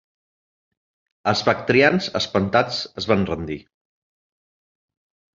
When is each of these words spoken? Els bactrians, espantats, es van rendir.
Els 1.31 1.43
bactrians, 1.49 2.07
espantats, 2.19 2.79
es 3.01 3.07
van 3.11 3.25
rendir. 3.31 3.59